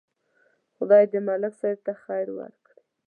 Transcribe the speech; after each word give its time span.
خدای 0.75 1.03
دې 1.11 1.19
ملک 1.27 1.53
صاحب 1.59 1.79
ته 1.85 1.93
خیر 2.03 2.27
ورکړي. 2.37 2.81